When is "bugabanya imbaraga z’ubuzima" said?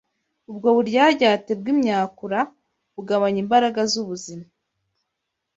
2.95-4.45